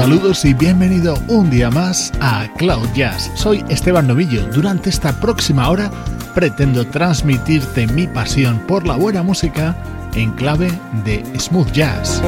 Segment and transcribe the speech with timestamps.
[0.00, 3.30] Saludos y bienvenido un día más a Cloud Jazz.
[3.34, 4.46] Soy Esteban Novillo.
[4.46, 5.90] Durante esta próxima hora
[6.34, 9.76] pretendo transmitirte mi pasión por la buena música
[10.14, 10.70] en clave
[11.04, 12.22] de smooth jazz.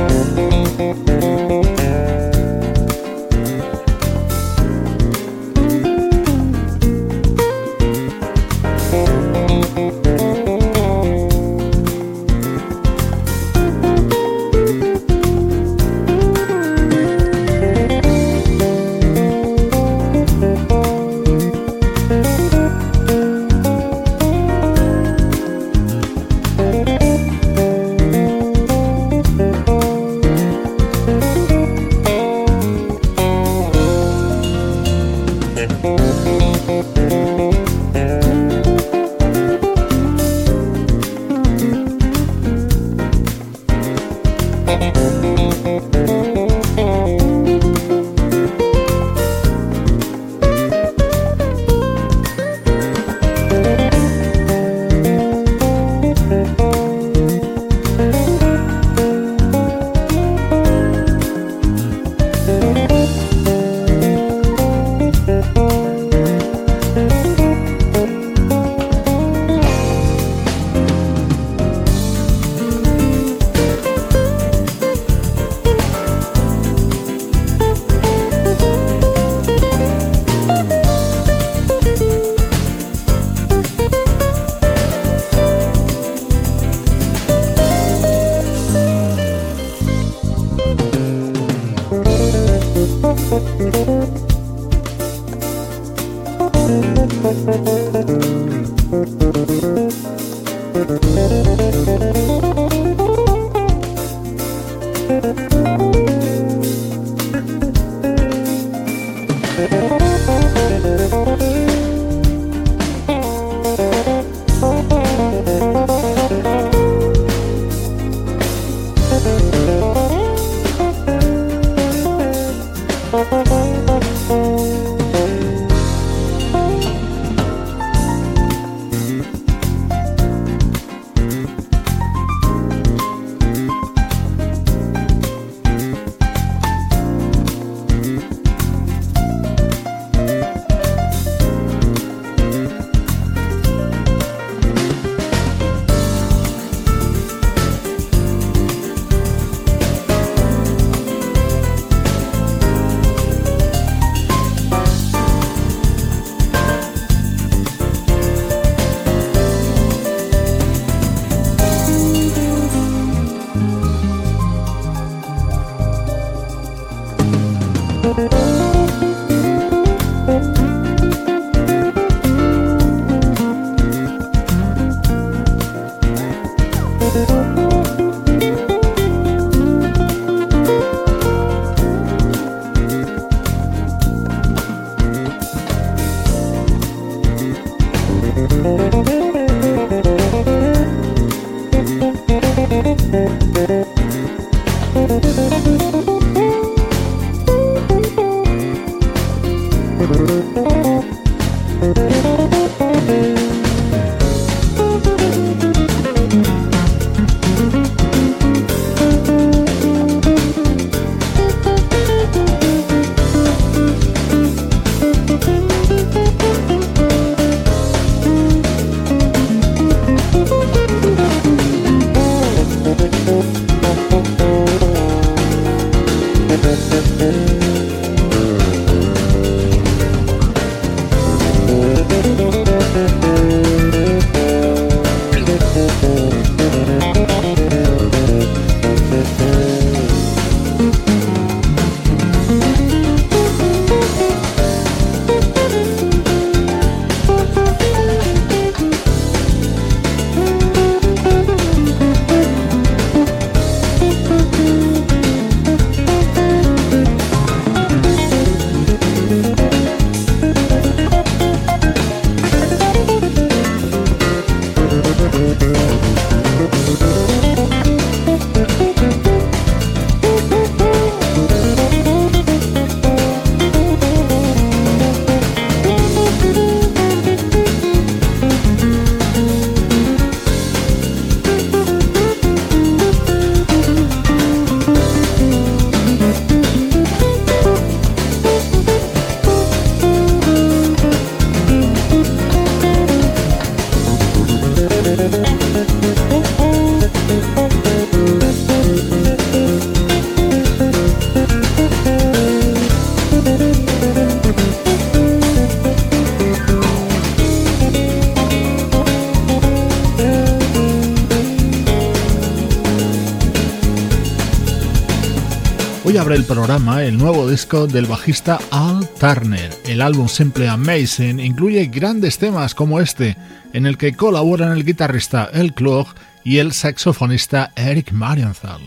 [316.34, 319.70] El programa el nuevo disco del bajista Al Turner.
[319.84, 323.36] El álbum Simple Amazing incluye grandes temas como este,
[323.72, 326.06] en el que colaboran el guitarrista El Klug
[326.42, 328.80] y el saxofonista Eric Marienthal.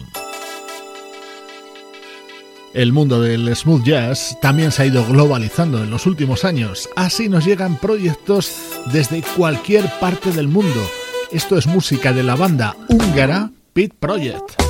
[2.74, 7.30] El mundo del smooth jazz también se ha ido globalizando en los últimos años, así
[7.30, 8.52] nos llegan proyectos
[8.92, 10.82] desde cualquier parte del mundo.
[11.32, 14.65] Esto es música de la banda húngara Pit Project.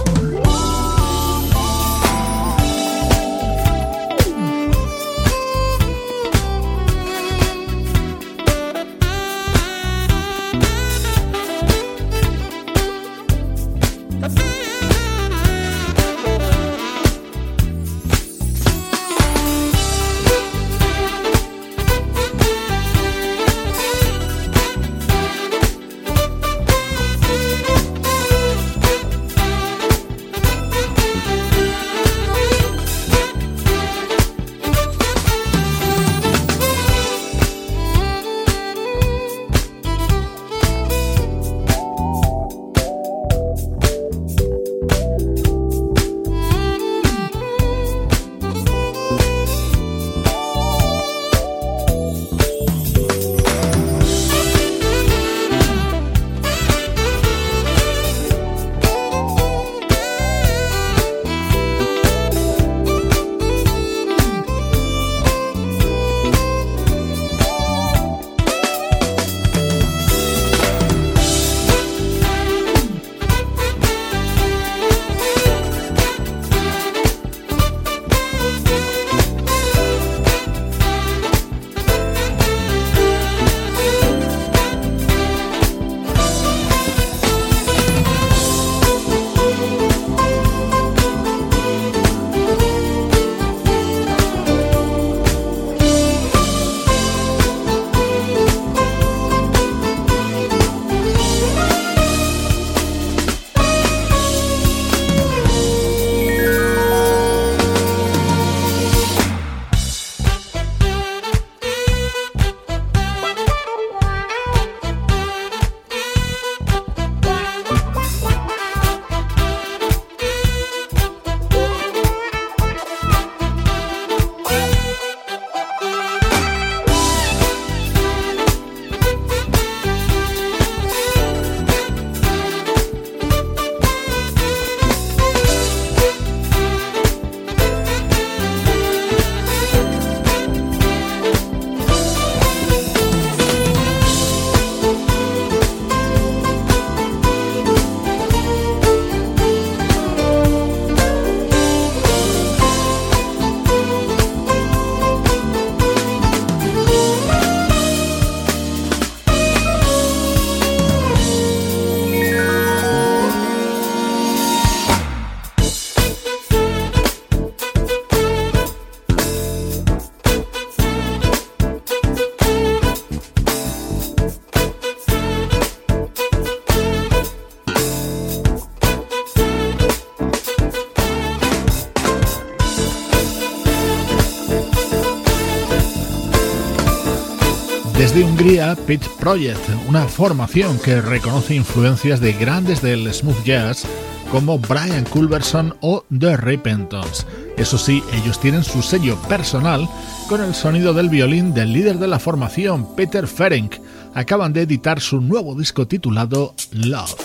[188.36, 193.88] Hungría, Pit Project, una formación que reconoce influencias de grandes del smooth jazz
[194.30, 197.25] como Brian Culberson o The Repentons.
[197.56, 199.88] Eso sí, ellos tienen su sello personal
[200.27, 203.77] con el sonido del violín del líder de la formación, Peter Ferenc.
[204.13, 207.15] Acaban de editar su nuevo disco titulado Love.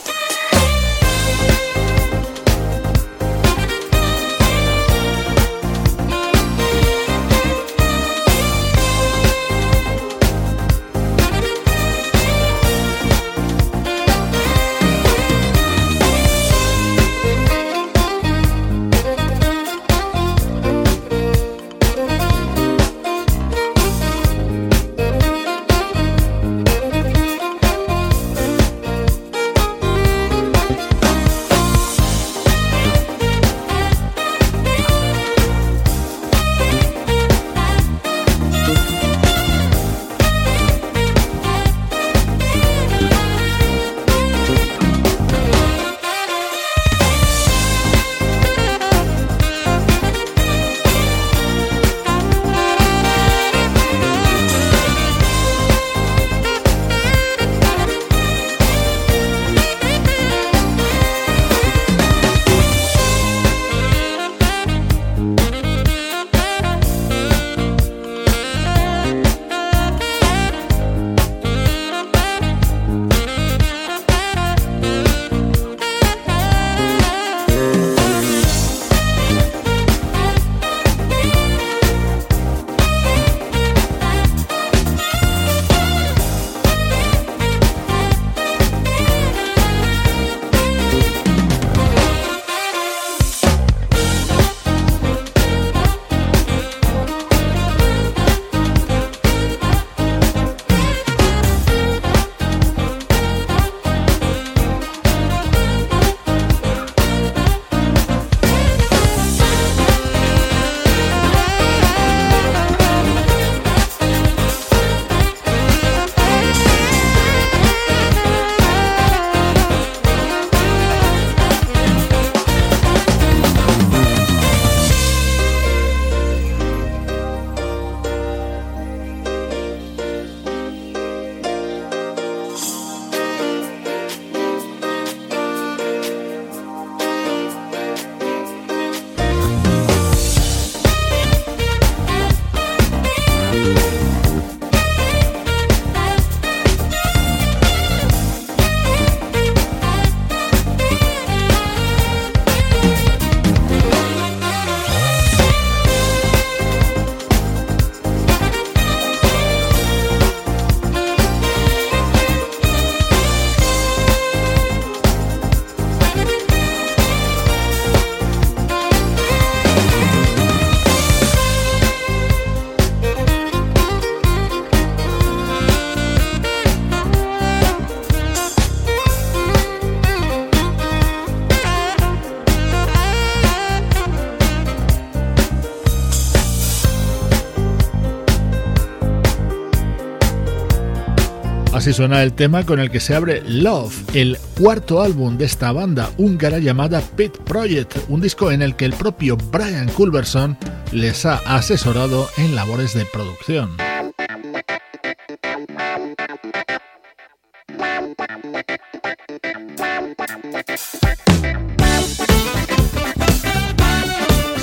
[191.90, 195.73] Así suena el tema con el que se abre Love, el cuarto álbum de esta
[195.73, 200.56] banda húngara llamada Pit Project, un disco en el que el propio Brian Culberson
[200.92, 203.89] les ha asesorado en labores de producción.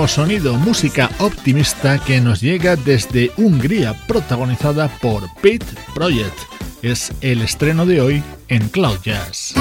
[0.09, 6.39] Sonido, música optimista que nos llega desde Hungría, protagonizada por Pete Project.
[6.83, 9.55] Es el estreno de hoy en Cloud Jazz.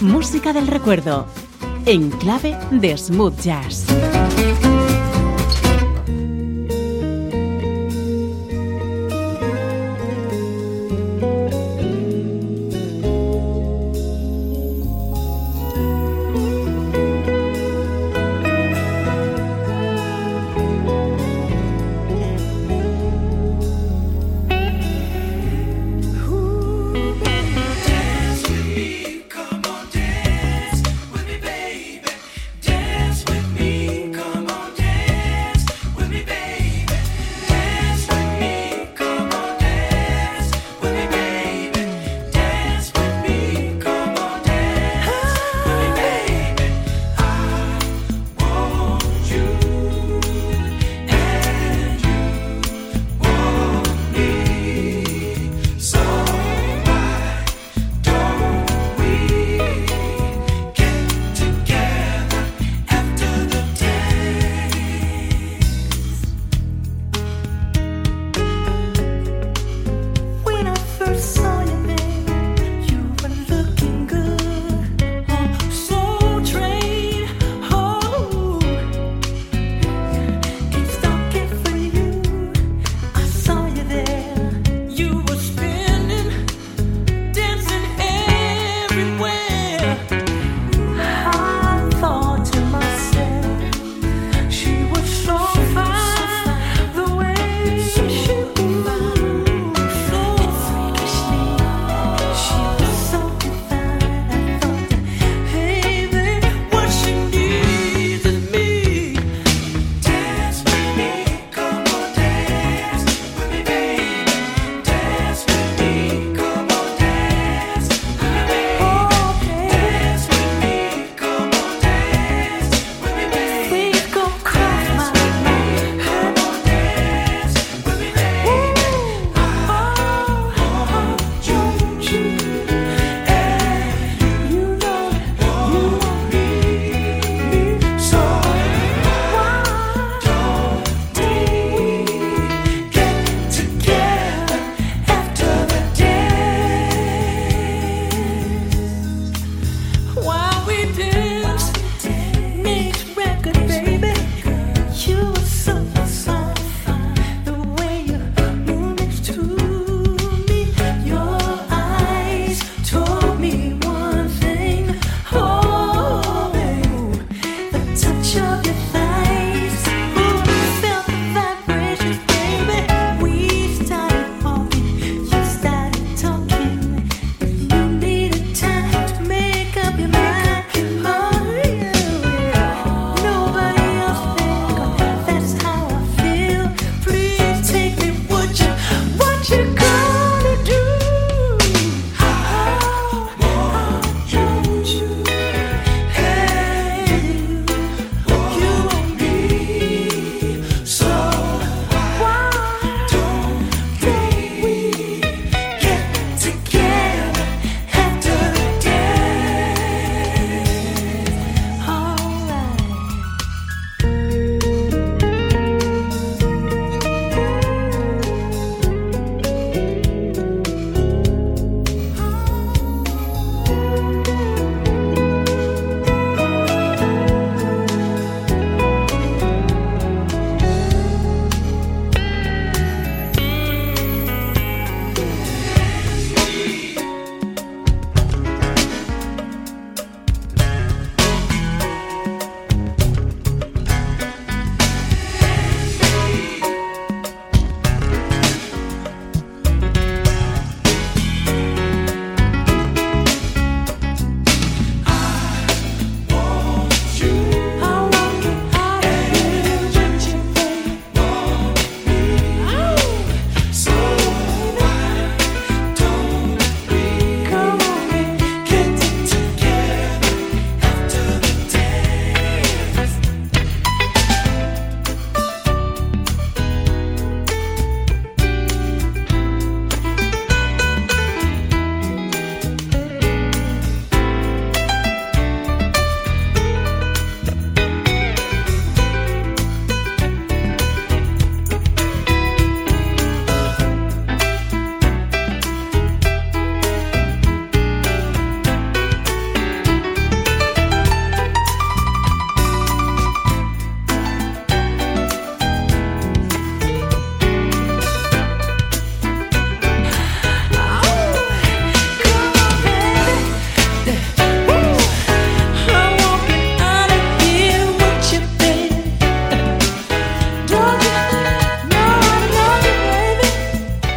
[0.00, 1.26] Música del recuerdo,
[1.86, 3.86] en clave de smooth jazz.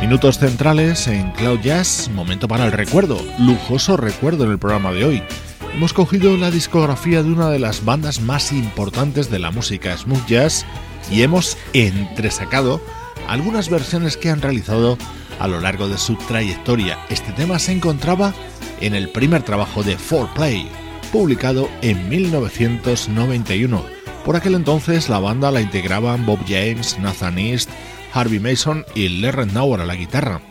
[0.09, 5.05] Minutos centrales en Cloud Jazz, momento para el recuerdo, lujoso recuerdo en el programa de
[5.05, 5.23] hoy.
[5.71, 10.25] Hemos cogido la discografía de una de las bandas más importantes de la música smooth
[10.25, 10.65] jazz
[11.11, 12.81] y hemos entresacado
[13.27, 14.97] algunas versiones que han realizado
[15.39, 16.97] a lo largo de su trayectoria.
[17.09, 18.33] Este tema se encontraba
[18.81, 20.69] en el primer trabajo de 4Play,
[21.11, 23.85] publicado en 1991.
[24.25, 27.69] Por aquel entonces la banda la integraban Bob James, Nathan East,
[28.13, 30.41] Harvey Mason y Larry Nauer a la guitarra.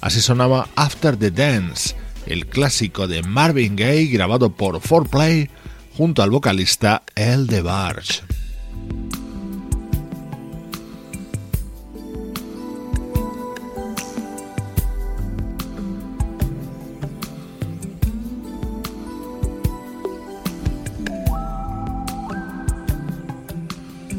[0.00, 1.94] Así sonaba After the Dance,
[2.26, 5.48] el clásico de Marvin Gaye grabado por 4Play
[5.96, 8.22] junto al vocalista El DeBarge.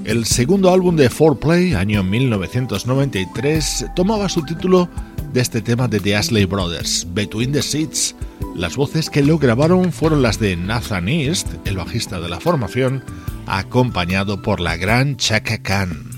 [0.05, 4.87] El segundo álbum de 4Play, año 1993, tomaba su título
[5.33, 8.15] de este tema de The Ashley Brothers, Between the Seats.
[8.55, 13.03] Las voces que lo grabaron fueron las de Nathan East, el bajista de la formación,
[13.47, 16.14] acompañado por la gran Chaka Khan.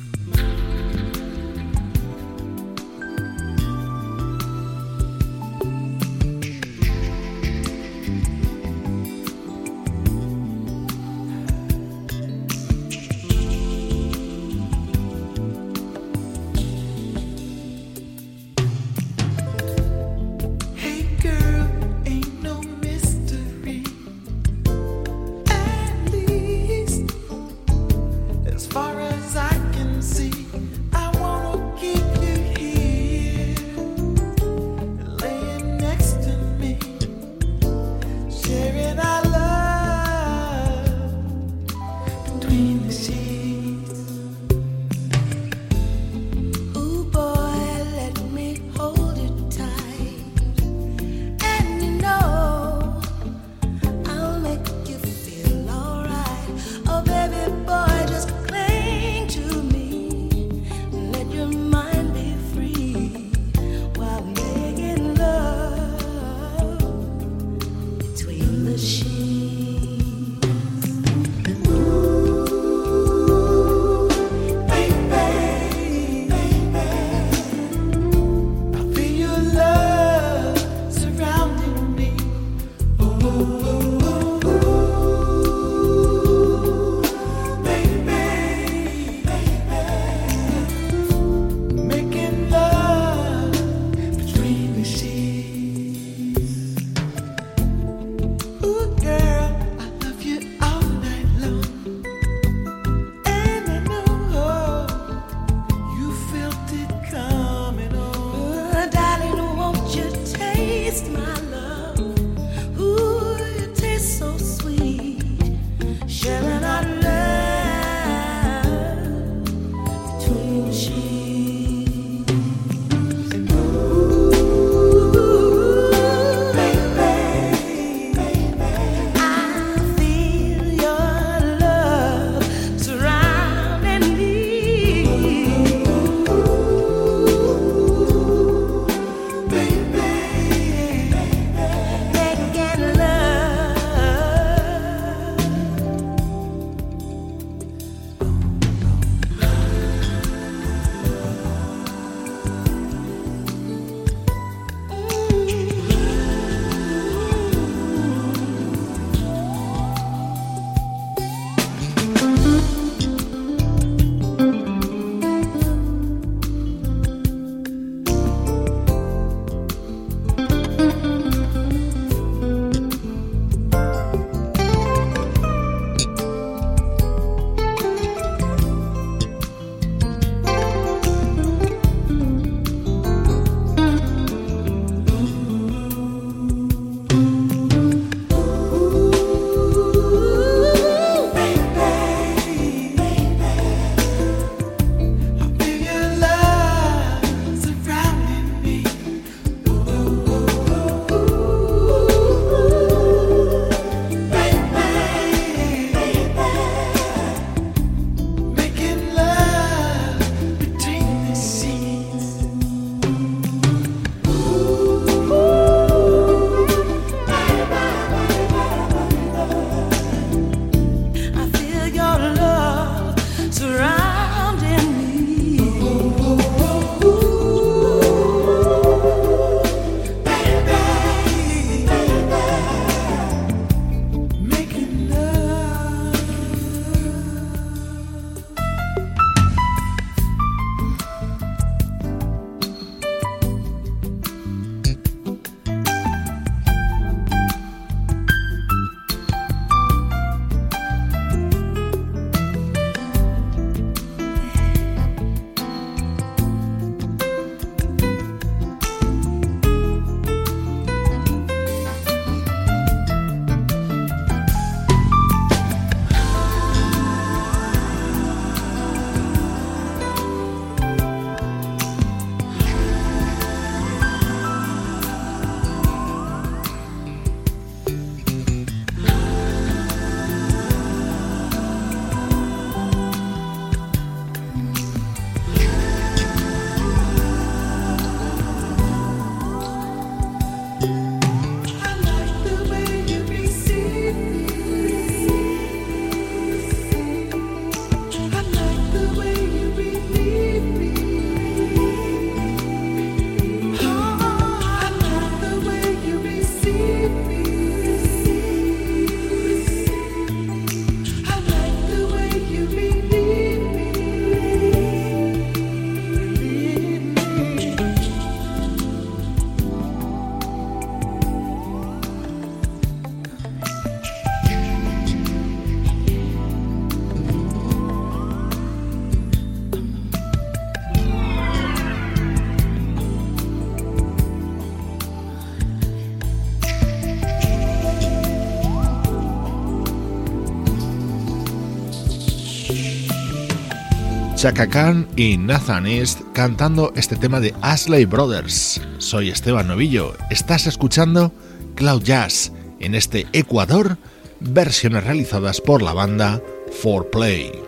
[345.17, 348.79] Y Nathan East cantando este tema de Ashley Brothers.
[348.97, 351.33] Soy Esteban Novillo, estás escuchando
[351.75, 353.97] Cloud Jazz en este Ecuador,
[354.39, 356.41] versiones realizadas por la banda
[356.81, 357.59] 4Play.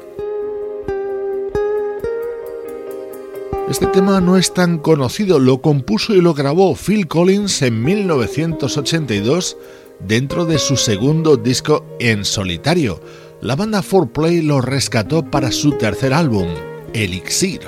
[3.69, 9.57] Este tema no es tan conocido, lo compuso y lo grabó Phil Collins en 1982
[9.99, 13.01] dentro de su segundo disco en solitario
[13.41, 16.47] la banda 4Play lo rescató para su tercer álbum,
[16.93, 17.61] Elixir.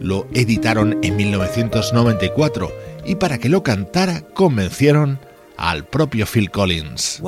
[0.00, 2.72] Lo editaron en 1994
[3.04, 5.18] y para que lo cantara convencieron
[5.56, 7.20] al propio Phil Collins.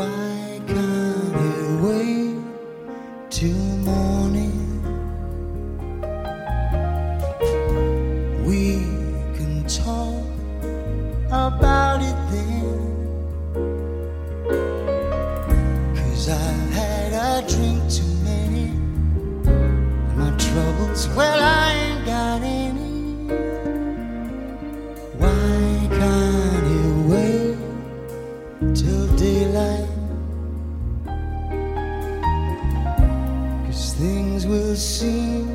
[20.54, 23.26] Well, I ain't got any.
[25.18, 27.56] Why can't you wait
[28.74, 29.88] till daylight?
[33.66, 35.46] Cause things will seem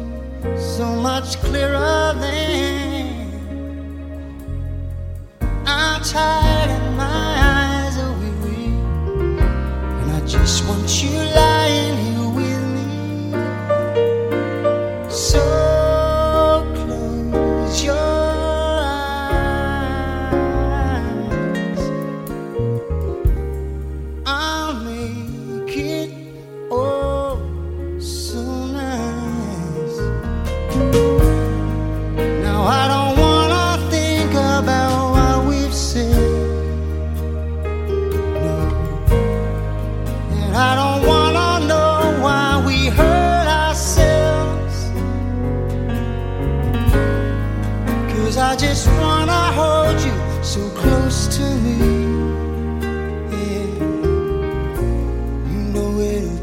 [0.57, 3.31] so much clearer then.
[5.65, 8.73] I'm tired and my eyes are weary,
[10.01, 11.17] and I just want you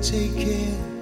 [0.05, 0.94] take care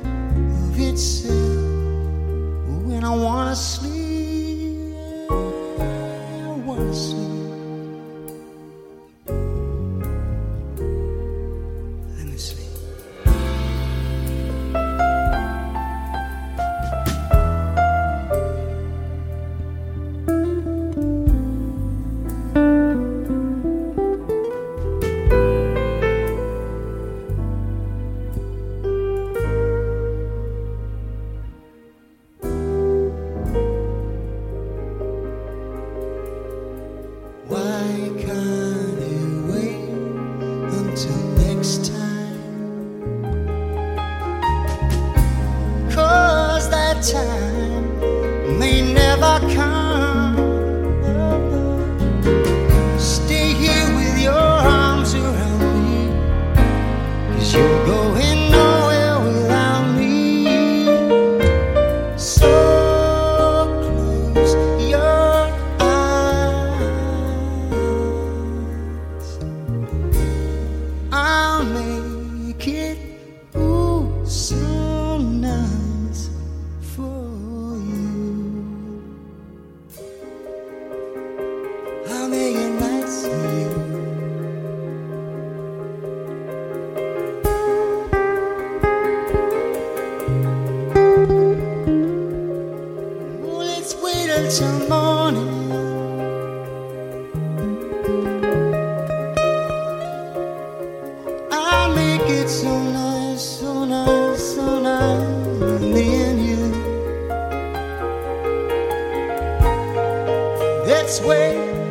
[110.85, 111.82] That's way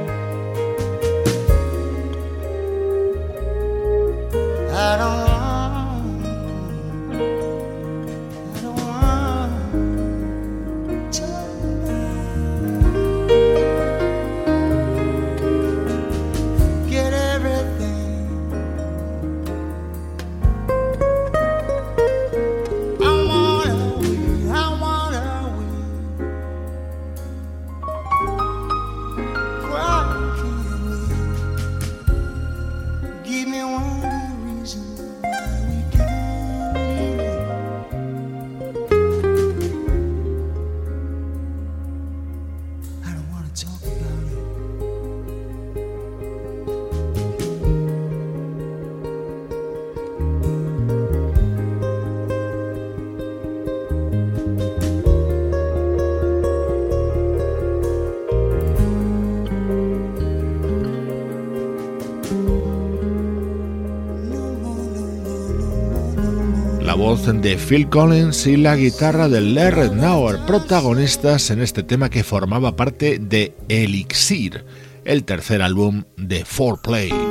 [67.12, 72.78] de Phil Collins y la guitarra de Larry Nauer, protagonistas en este tema que formaba
[72.78, 74.64] parte de Elixir,
[75.04, 77.31] el tercer álbum de 4Play.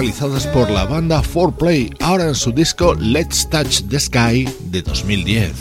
[0.00, 5.52] Realizadas por la banda 4Play, ahora en su disco Let's Touch the Sky de 2010.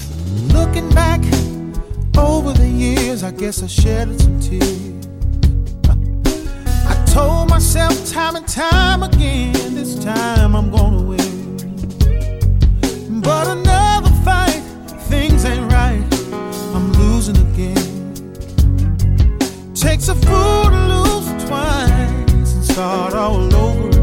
[0.54, 1.20] Looking back
[2.18, 4.80] over the years, I guess I shed some tears.
[6.88, 11.58] I told myself time and time again, this time I'm gonna win.
[13.22, 14.64] But another fight,
[15.10, 16.02] things ain't right,
[16.74, 17.76] I'm losing again.
[19.74, 22.10] Takes a fool to lose twice
[22.72, 23.99] start all over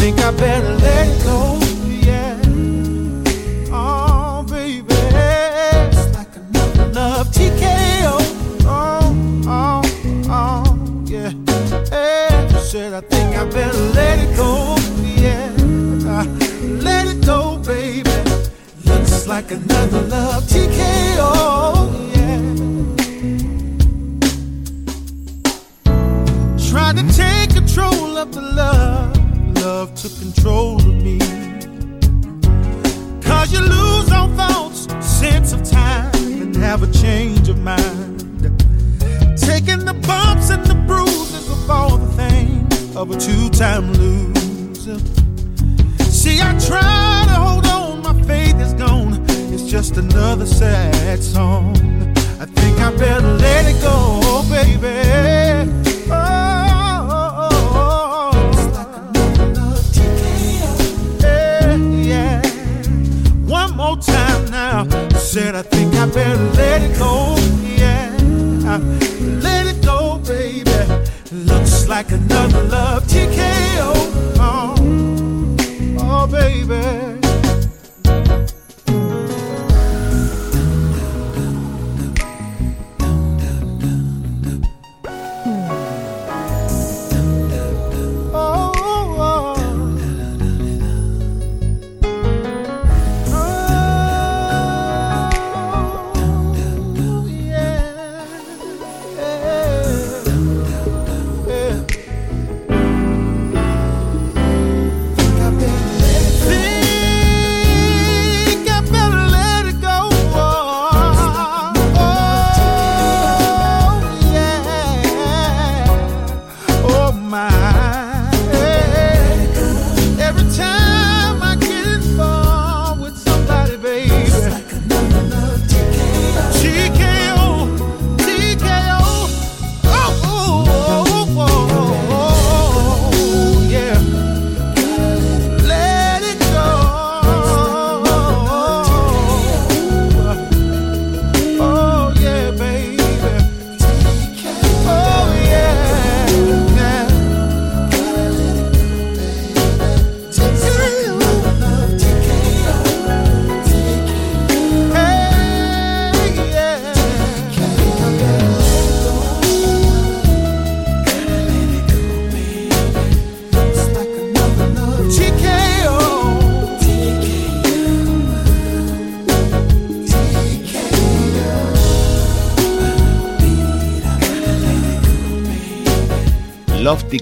[0.00, 1.58] think I better let it go.
[2.08, 2.40] Yeah.
[3.72, 4.86] Oh, baby.
[4.90, 8.16] It's like another love TKO.
[8.64, 9.12] Oh,
[9.46, 9.82] oh,
[10.30, 10.64] oh,
[11.04, 11.32] yeah.
[11.90, 14.76] Hey, said I think I better let it go.
[15.24, 15.50] Yeah.
[16.12, 16.24] Uh,
[16.80, 18.10] let it go, baby.
[18.84, 21.30] Looks like another love TKO.
[22.14, 22.40] Yeah.
[26.70, 29.07] Trying to take control of the love
[29.60, 31.18] love took control of me.
[33.22, 38.18] Cause you lose all thoughts, sense of time, and have a change of mind.
[39.36, 44.98] Taking the bumps and the bruises of all the things of a two time loser.
[46.10, 49.24] See, I try to hold on, my faith is gone.
[49.52, 51.76] It's just another sad song.
[52.40, 55.77] I think I better let it go, baby.
[65.16, 67.36] Said I think I better let it go.
[67.64, 68.14] Yeah,
[69.42, 70.70] let it go, baby.
[71.32, 73.92] Looks like another love TKO.
[74.38, 74.74] Oh,
[76.00, 77.27] oh baby.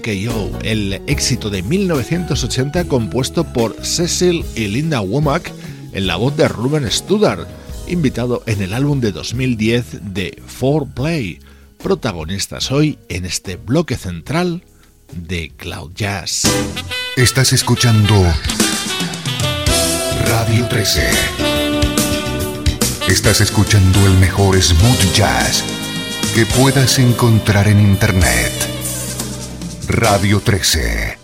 [0.07, 5.51] El éxito de 1980 compuesto por Cecil y Linda Womack
[5.91, 7.45] en la voz de Ruben Studdard,
[7.89, 11.39] invitado en el álbum de 2010 de 4Play,
[11.83, 14.63] protagonistas hoy en este bloque central
[15.11, 16.43] de Cloud Jazz.
[17.17, 18.15] Estás escuchando
[20.25, 21.05] Radio 13.
[23.09, 25.65] Estás escuchando el mejor smooth jazz
[26.33, 28.76] que puedas encontrar en Internet.
[29.87, 31.16] Radio 13.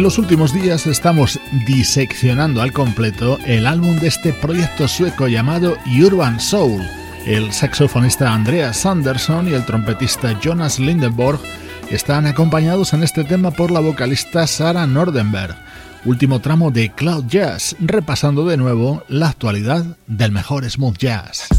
[0.00, 5.76] En los últimos días estamos diseccionando al completo el álbum de este proyecto sueco llamado
[6.02, 6.80] Urban Soul.
[7.26, 11.38] El saxofonista Andreas Sanderson y el trompetista Jonas Lindenborg
[11.90, 15.54] están acompañados en este tema por la vocalista Sara Nordenberg.
[16.06, 21.49] Último tramo de Cloud Jazz, repasando de nuevo la actualidad del mejor smooth jazz.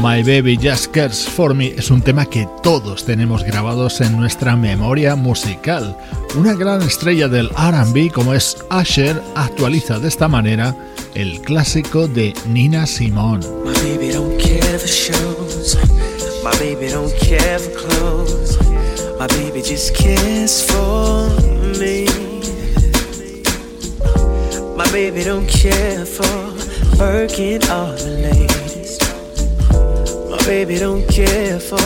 [0.00, 4.56] My Baby Just Cares For Me es un tema que todos tenemos grabados en nuestra
[4.56, 5.94] memoria musical.
[6.36, 10.74] Una gran estrella del RB como es Usher actualiza de esta manera
[11.14, 13.46] el clásico de Nina Simone.
[13.62, 15.76] My baby don't care for shows.
[16.42, 18.58] My baby don't care for clothes.
[19.18, 21.28] My baby just cares for
[21.78, 22.06] me.
[24.78, 26.54] My baby don't care for
[26.98, 28.69] working all the late.
[30.50, 31.78] Baby don't care for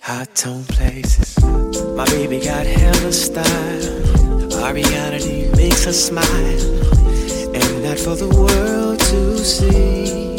[0.00, 1.36] hot tone places.
[1.96, 3.82] My baby got hella style.
[4.66, 5.18] Ariana
[5.56, 6.62] makes her smile,
[7.56, 10.36] and not for the world to see.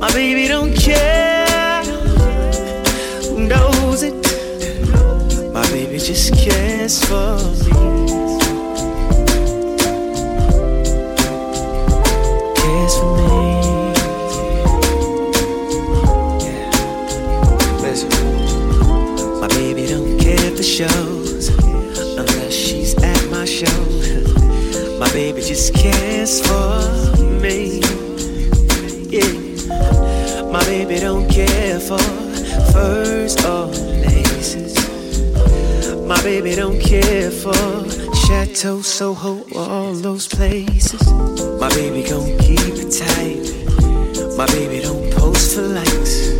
[0.00, 1.84] My baby don't care
[3.28, 4.16] who knows it.
[5.52, 7.38] My baby just cares for
[7.70, 8.43] me.
[20.74, 21.50] Shows
[22.18, 23.82] unless she's at my show.
[24.98, 27.78] My baby just cares for me.
[29.06, 32.02] Yeah, my baby don't care for
[32.72, 33.66] furs or
[34.02, 34.74] laces.
[36.08, 37.54] My baby don't care for
[38.26, 41.06] Chateau, Soho, all those places.
[41.60, 43.46] My baby gon' keep it tight.
[44.36, 46.34] My baby don't post for likes.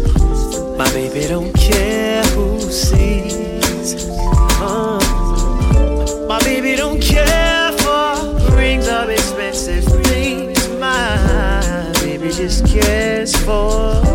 [0.77, 3.54] My baby don't care who sees.
[4.67, 6.27] Uh-huh.
[6.27, 10.69] My baby don't care for rings or expensive things.
[10.79, 14.14] My baby just cares for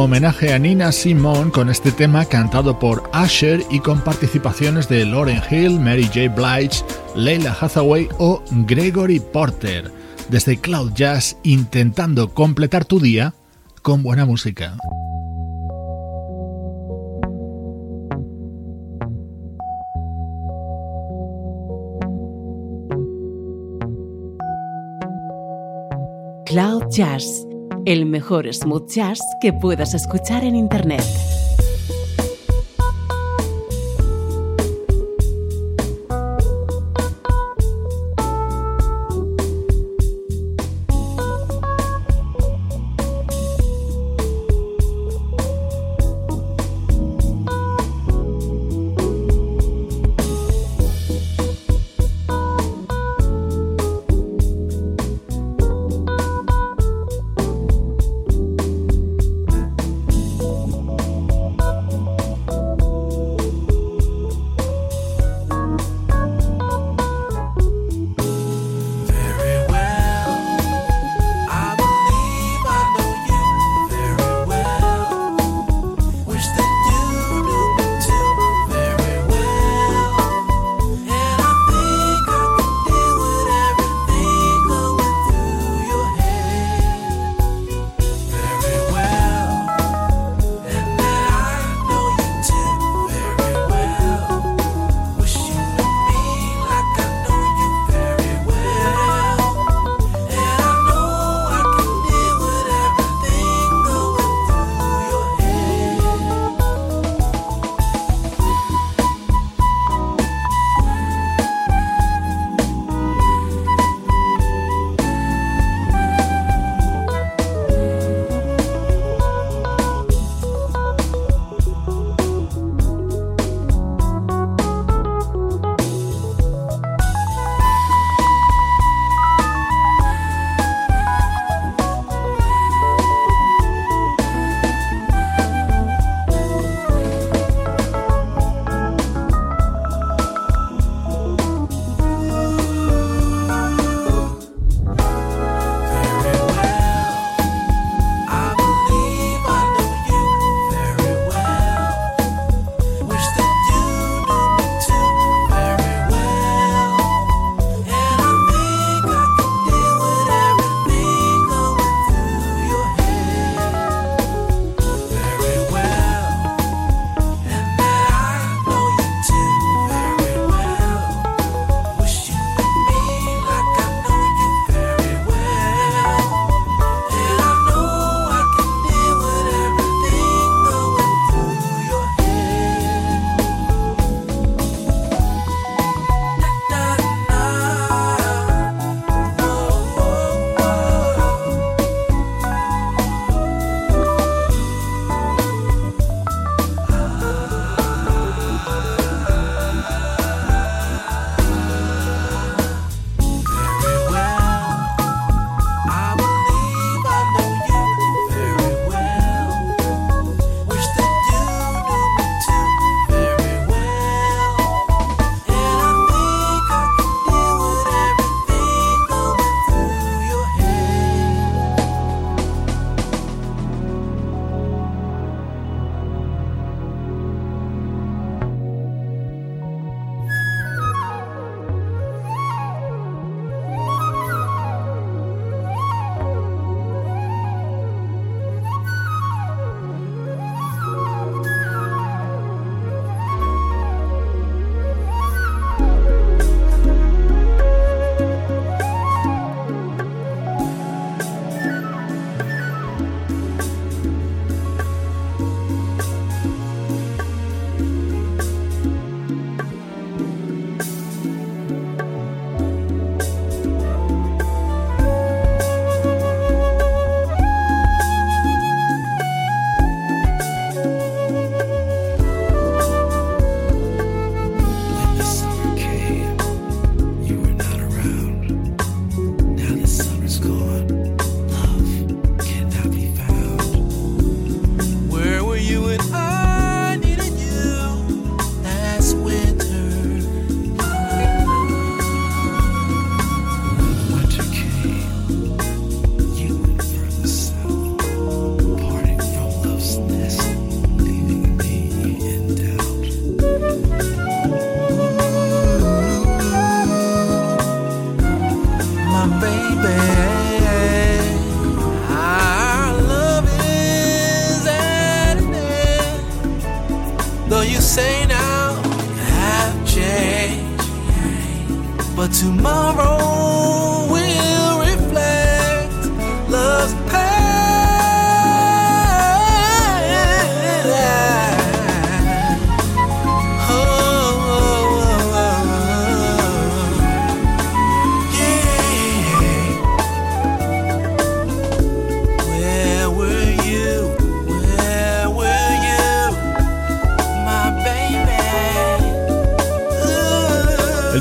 [0.00, 5.42] Homenaje a Nina Simone con este tema cantado por Asher y con participaciones de Lauren
[5.50, 6.28] Hill, Mary J.
[6.28, 6.84] Blige,
[7.16, 9.90] Leila Hathaway o Gregory Porter.
[10.28, 13.34] Desde Cloud Jazz intentando completar tu día
[13.82, 14.76] con buena música.
[26.46, 27.47] Cloud Jazz,
[27.88, 31.02] el mejor smooth jazz que puedas escuchar en Internet.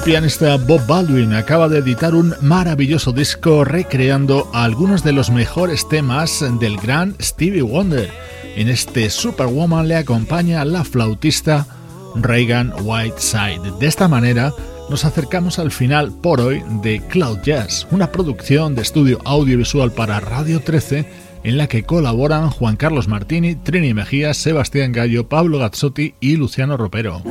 [0.02, 6.43] Pianista Bob Baldwin acaba de editar un maravilloso disco recreando algunos de los mejores temas
[6.60, 8.12] del gran Stevie Wonder.
[8.56, 11.68] En este Superwoman le acompaña la flautista
[12.16, 13.78] Reagan Whiteside.
[13.80, 14.54] De esta manera
[14.89, 20.20] nos acercamos al final por hoy de Cloud Jazz, una producción de estudio audiovisual para
[20.20, 21.06] Radio 13
[21.43, 26.76] en la que colaboran Juan Carlos Martini, Trini Mejía, Sebastián Gallo, Pablo Gazzotti y Luciano
[26.78, 27.22] Ropero.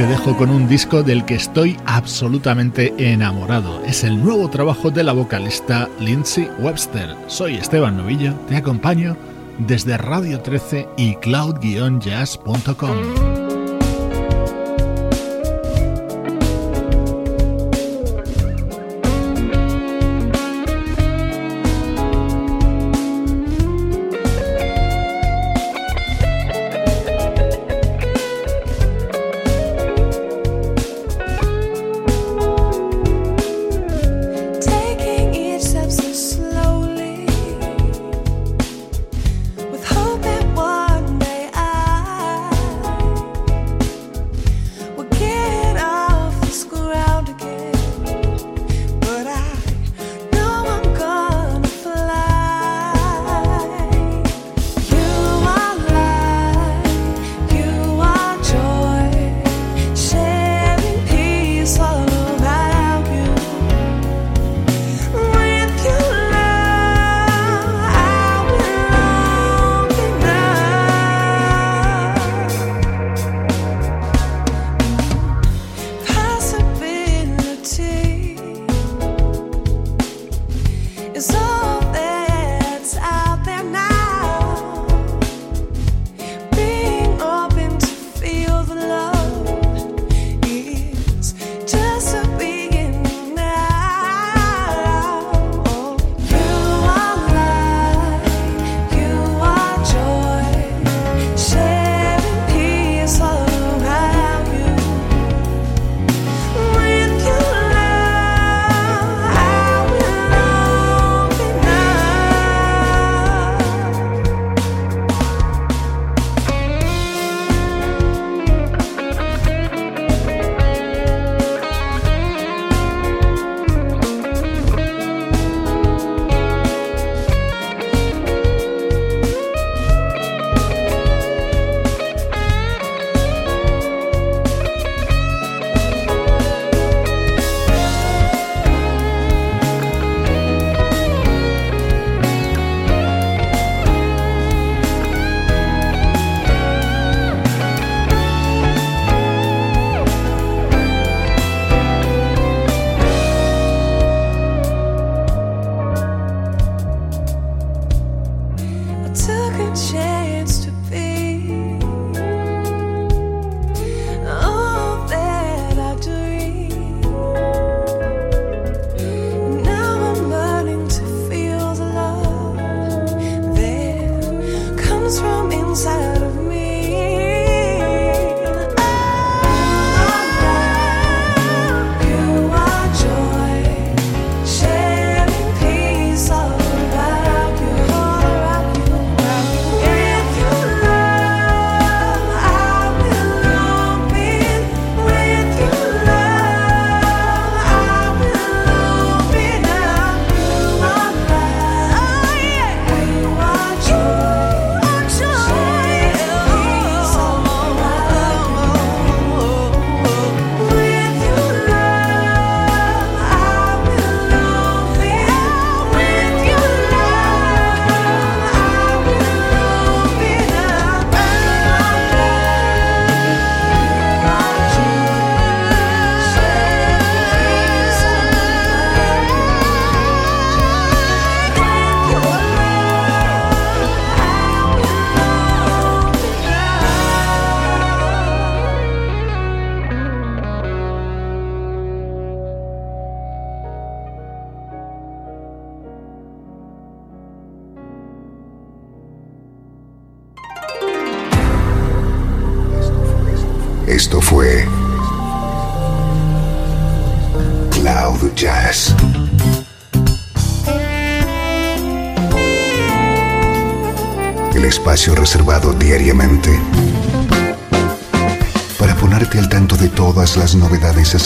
[0.00, 3.84] Te dejo con un disco del que estoy absolutamente enamorado.
[3.84, 7.14] Es el nuevo trabajo de la vocalista Lindsay Webster.
[7.26, 9.14] Soy Esteban Novillo, te acompaño
[9.58, 13.39] desde Radio 13 y cloud-jazz.com.